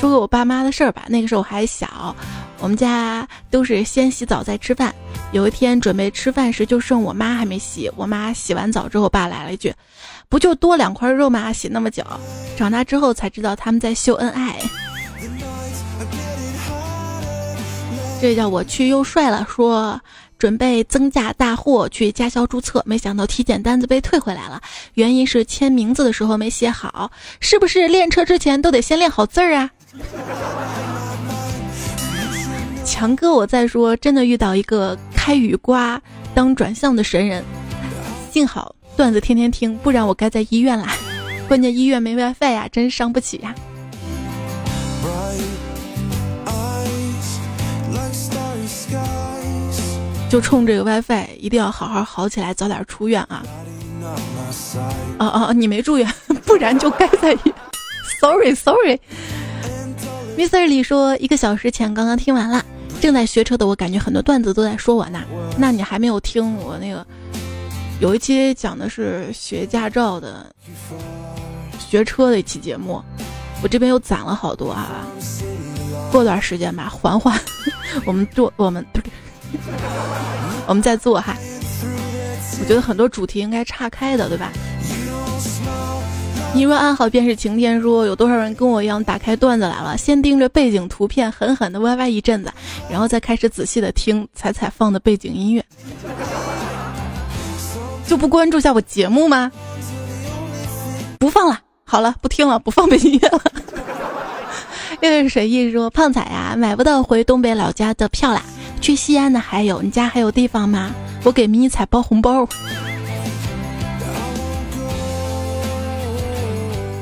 [0.00, 1.04] 说个我爸妈的事儿吧。
[1.08, 2.14] 那个时候我还小，
[2.60, 4.94] 我们家都是先洗澡再吃饭。
[5.32, 7.90] 有一天准备吃饭时，就剩我妈还没洗。
[7.96, 9.74] 我妈洗完澡之后，我爸来了一句
[10.28, 11.52] ：“不就多两块肉吗？
[11.52, 12.04] 洗那么久。”
[12.56, 14.58] 长大之后才知道他们在秀恩爱。
[18.20, 19.46] 这叫我去又帅了。
[19.48, 20.00] 说。
[20.38, 24.62] 准备增驾大货去驾校注册，没想到体检单子被退回来了，
[24.94, 27.10] 原因是签名字的时候没写好。
[27.40, 29.68] 是不是练车之前都得先练好字儿啊？
[32.84, 36.00] 强哥，我再说，真的遇到一个开雨刮
[36.34, 37.42] 当转向的神人，
[38.32, 40.88] 幸好段子天天听，不然我该在医院啦。
[41.46, 43.54] 关键医院没 WiFi 呀，真伤不起呀。
[50.28, 53.44] 就冲这个 WiFi，一定要好好好起来，早点出院啊！
[55.20, 56.12] 哦哦，你没住院，
[56.44, 57.38] 不然就该在。
[58.20, 58.98] Sorry Sorry。
[60.36, 62.64] Mr 李说，一个小时前刚刚听完了，
[63.00, 65.22] 正在学车的我感觉很多段子都在说我呢。
[65.56, 67.06] 那你还没有听我那个
[68.00, 70.46] 有一期讲的是学驾照的
[71.78, 73.02] 学车的一期节目，
[73.62, 75.04] 我这边又攒了好多啊。
[76.12, 77.38] 过段时间吧，缓缓，
[78.06, 79.06] 我们做我们不是。
[80.68, 81.36] 我们在做哈，
[82.60, 84.52] 我觉得很多主题应该岔开的，对吧？
[86.54, 92.52] 你若安好便是晴天，说有多少人跟我一样打开段子来了，先盯着背景图片狠狠的歪歪一阵子，
[92.90, 95.64] 然后再开始仔细的听彩彩放的背景音乐，
[98.08, 99.52] 就不关注下我节目吗？
[101.18, 103.42] 不放了，好了，不听了，不放背景音乐了。
[105.02, 108.42] 那个是谁意说胖仔呀，买不到回东北老家的票啦。
[108.80, 110.90] 去西安的还有，你家还有地方吗？
[111.22, 112.48] 我给迷彩包红包。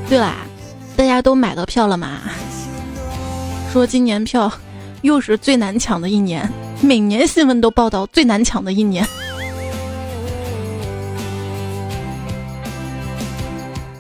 [0.09, 0.39] 对啦，
[0.97, 2.19] 大家都买到票了吗？
[3.73, 4.53] 说今年票
[5.03, 6.51] 又是最难抢的一年，
[6.81, 9.07] 每年新闻都报道最难抢的一年。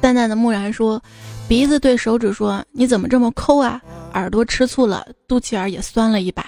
[0.06, 1.02] 淡淡的木然说，
[1.48, 3.82] 鼻子对手指说：“你怎么这么抠啊？”
[4.14, 6.46] 耳朵吃醋了，肚脐眼也酸了一把。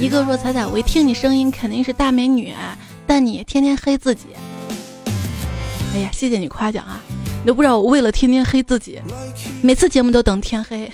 [0.00, 2.52] 一个说：“彩彩，我一听你声音肯定是大美女，
[3.06, 4.26] 但你天天黑自己。”
[5.94, 7.00] 哎呀，谢谢你夸奖啊！
[7.40, 9.00] 你都不知道我为了天天黑自己，
[9.62, 10.90] 每次节目都等天黑。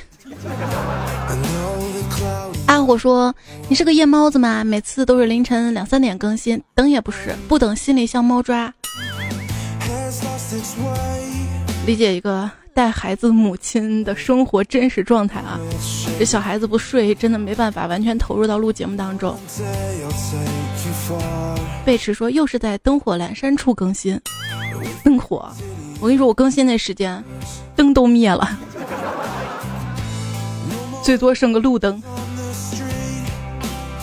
[2.66, 3.34] 阿火说
[3.68, 4.64] ：“你是个夜猫子吗？
[4.64, 8.72] 每次都是凌晨两三点更新，等也不是，不等心里像猫抓。”
[11.86, 12.50] 理解一个。
[12.76, 15.58] 带孩子母亲的生活真实状态啊！
[16.18, 19.34] 这小孩子不睡，真的没办法完全投入到录节目当中。
[21.82, 24.20] 贝驰说又是在灯火阑珊处更新，
[25.02, 25.50] 灯火，
[26.00, 27.24] 我跟你说，我更新那时间，
[27.74, 28.58] 灯都灭了，
[31.02, 32.02] 最多剩个路灯。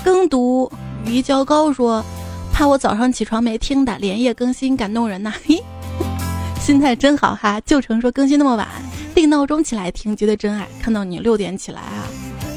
[0.03, 0.69] 更读
[1.05, 2.03] 于娇高说，
[2.51, 5.63] 怕我早上起床没听的，连夜更新感动人呐， 嘿。
[6.59, 7.59] 心态真好哈！
[7.65, 8.67] 旧城说更新那么晚，
[9.13, 10.65] 定闹钟起来听，觉得真爱。
[10.81, 12.07] 看到你六点起来啊，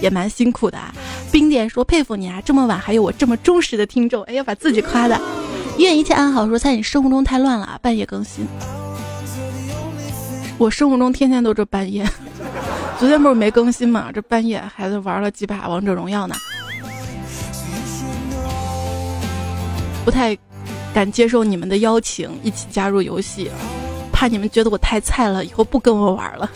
[0.00, 0.94] 也蛮辛苦的啊。
[1.32, 4.22] 冰点说佩服你啊，这么晚还有我这么忠实的听众。
[4.24, 5.20] 哎呀，把自己夸的。
[5.78, 8.46] 愿一切安好说在你生活中太乱了啊，半夜更新。
[10.56, 12.08] 我生活中天天都这半夜。
[12.98, 14.12] 昨天不是没更新嘛？
[14.14, 16.36] 这半夜还在玩了几把王者荣耀呢。
[20.06, 20.38] 不太
[20.94, 23.50] 敢接受你们的邀请，一起加入游戏。
[24.12, 26.48] 怕你们觉得我太菜了，以后不跟我玩了。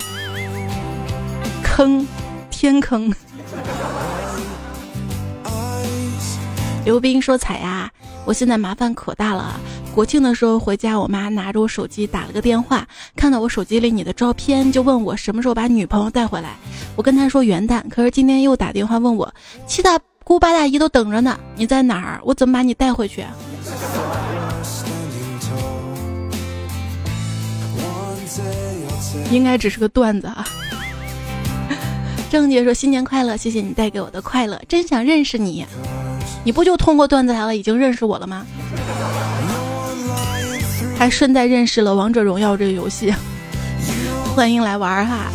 [1.64, 2.06] 坑，
[2.48, 3.12] 天坑。
[6.84, 7.90] 刘斌说：“彩呀，
[8.24, 9.58] 我现在麻烦可大了。
[9.92, 12.86] 国庆的时候回家，我妈拿着我手机打了个电话，
[13.16, 16.50] 看到我手机里你的照片，就问我什么时候把女朋友带回来。
[16.94, 19.34] 我跟她说元旦，可是今天又打电话问我
[19.66, 19.98] 七大
[20.30, 22.20] 姑八大姨都等着呢，你在哪儿？
[22.22, 23.24] 我怎么把你带回去？”
[29.32, 30.46] 应该只是个段子啊！
[32.30, 35.66] 郑姐说新年快乐，谢谢你带给我的快乐，真想认识你。
[36.44, 38.46] 你不就通过段子来了，已经认识我了吗？
[40.96, 43.12] 还顺带认识了王者荣耀这个游戏。
[44.36, 45.26] 欢迎来玩哈！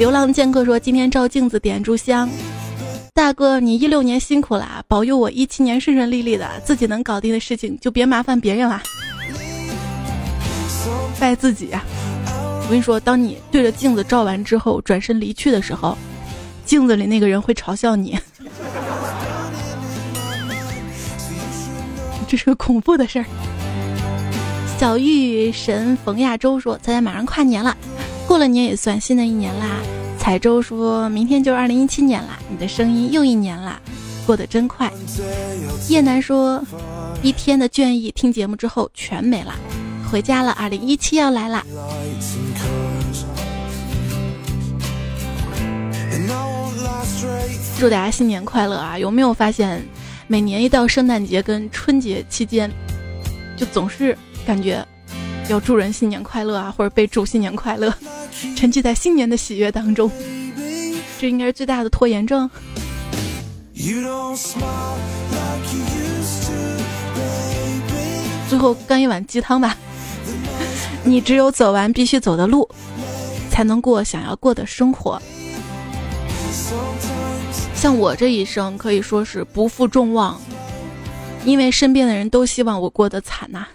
[0.00, 2.28] 流浪剑客说今天照镜子点炷香。
[3.14, 8.82] 大哥，你一六年辛苦了，保佑我一七年顺顺利利的，自己能搞定的事情就别麻烦别人了。
[11.20, 11.84] 拜自己呀！
[12.26, 15.96] 我跟你说，当你对着镜子照完之后转身离去的时候，
[16.64, 18.18] 镜子里那个人会嘲笑你。
[22.26, 23.26] 这是个恐怖的事儿。
[24.78, 27.76] 小玉神冯亚洲说：“咱家马上跨年了，
[28.26, 29.66] 过了年也算新的一年啦。”
[30.22, 33.80] 彩州说：“明天就是二零一七年啦，你的声音又一年啦，
[34.24, 34.88] 过得真快。”
[35.90, 36.62] 叶楠说
[37.24, 39.52] ：“一天的倦意，听节目之后全没了。”
[40.08, 41.66] 回家了，二零一七要来啦！
[47.76, 48.96] 祝大家新年快乐啊！
[48.96, 49.84] 有没有发现，
[50.28, 52.70] 每年一到圣诞节跟春节期间，
[53.56, 54.16] 就总是
[54.46, 54.86] 感觉
[55.52, 57.92] 要祝人新年快乐啊，或者被祝新年快乐，
[58.56, 60.10] 沉浸在新年的喜悦当中，
[61.20, 62.48] 这应该是最大的拖延症。
[68.48, 69.76] 最后干一碗鸡汤吧。
[71.04, 72.66] 你只有走完必须走的路，
[73.50, 75.20] 才能过想要过的生活。
[77.74, 80.40] 像我这一生可以说是不负众望，
[81.44, 83.66] 因为身边的人都希望我过得惨呐。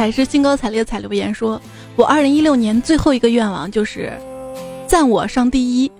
[0.00, 1.60] 还是兴高采烈彩留言说
[1.94, 4.10] ：“我二零一六年最后一个愿望就是
[4.88, 5.92] 赞我上第一。”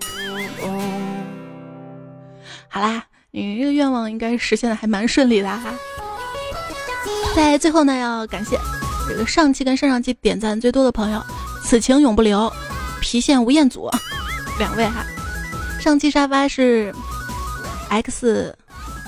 [2.67, 3.03] 好啦。
[3.33, 5.73] 你这个愿望应该实现的还蛮顺利的哈。
[7.33, 8.57] 在最后呢，要感谢
[9.07, 11.23] 这个上期跟上上期点赞最多的朋友，
[11.63, 12.51] 此情永不留，
[13.01, 13.89] 郫县吴彦祖
[14.59, 15.05] 两位哈。
[15.79, 16.93] 上期沙发是
[17.87, 18.53] X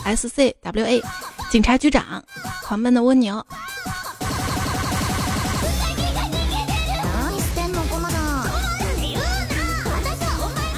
[0.05, 1.03] S C W A
[1.49, 2.23] 警察局长，
[2.61, 3.45] 狂奔的蜗牛。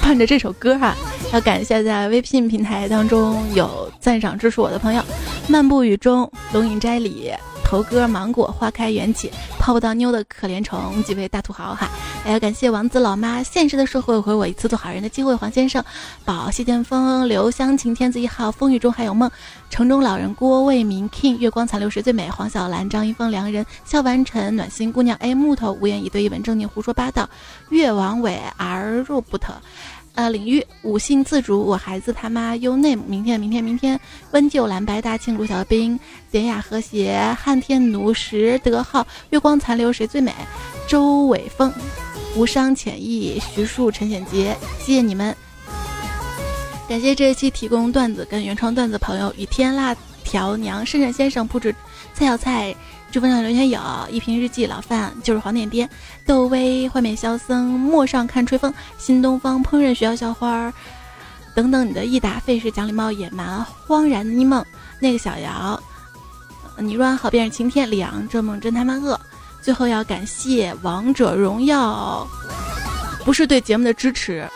[0.06, 0.94] 伴着这首歌哈。
[1.32, 5.02] 要感谢在微信平台当中有赞赏支持我的朋友：
[5.48, 7.32] 漫步雨中、龙影斋里、
[7.66, 11.90] 头哥、芒果、花开缘起、泡不到妞的可怜虫，几位大土豪哈，
[12.22, 15.84] 还要感谢王子老妈，现实的社会回我一次做好人的机会，黄先生，
[16.24, 19.28] 宝谢剑锋，刘香晴，天子一号，风雨中还有梦，
[19.68, 27.28] 城中老人郭卫民，king，月光残留时最美，黄小兰，张一峰，良人，笑完尘，暖心姑娘，a 木头，无言以对，一本正经胡说八道，
[27.70, 29.40] 越王伟，r robot。
[30.16, 34.00] 呃，领域五性自主，我孩子他妈 u name，明天明天明天，
[34.30, 36.00] 温旧蓝白大庆卢小兵，
[36.30, 40.34] 典雅和谐，汉天奴石德浩，月光残留谁最美？
[40.88, 41.70] 周伟峰，
[42.34, 45.36] 无伤浅意，徐树陈显杰，谢谢你们，
[46.88, 49.94] 感谢这一期提供段子跟原创段子朋友雨天辣
[50.24, 51.74] 条娘，圣圣先生，布置
[52.14, 52.74] 菜小菜。
[53.12, 53.80] 祝分享留言有
[54.10, 55.88] 一瓶日记，老范就是黄点点，
[56.26, 60.72] 窦薇幻面萧僧，陌上看吹风，新东方烹饪学校校花，
[61.54, 64.62] 等等你的益达费时讲礼貌野蛮荒然的梦，
[65.00, 65.80] 那个小姚，
[66.78, 69.18] 你若安好便是晴天，李昂这梦真他妈恶。
[69.62, 72.24] 最后要感谢王者荣耀，
[73.24, 74.48] 不是对节目的支持，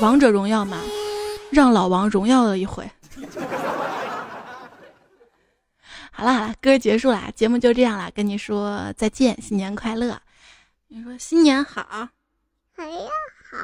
[0.00, 0.78] 王者荣耀嘛，
[1.50, 2.88] 让老王荣耀了一回。
[6.20, 10.20] 好了好了，歌结束了，节目就这样了，跟你说再见，新年快乐。
[10.88, 12.10] 你说新年好，
[12.76, 13.08] 哎呀
[13.50, 13.58] 好。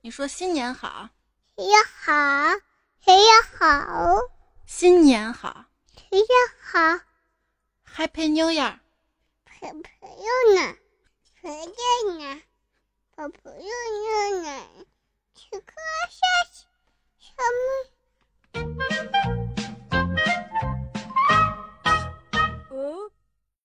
[0.00, 1.10] 你说新年好，
[1.56, 1.76] 哎呀
[2.06, 2.12] 好，
[3.04, 4.18] 哎呀好。
[4.64, 5.66] 新年好，
[6.10, 6.24] 哎呀
[6.62, 6.78] 好。
[8.02, 8.78] Happy New Year。
[9.44, 10.24] 朋朋友
[10.56, 10.74] 呢？
[11.42, 11.58] 朋友
[12.18, 12.40] 呢？
[13.14, 13.68] 好朋友
[14.42, 14.46] 呢？
[15.34, 15.66] 去看
[16.08, 16.16] 下
[16.50, 16.64] 小
[17.18, 17.34] 小。
[22.84, 23.10] Oh,